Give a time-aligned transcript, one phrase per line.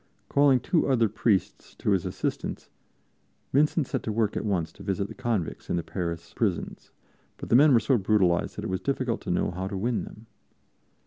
[0.29, 2.69] Calling two other priests to his assistance,
[3.53, 6.91] Vincent set to work at once to visit the convicts in the Paris prisons;
[7.37, 10.03] but the men were so brutalized that it was difficult to know how to win
[10.03, 10.25] them.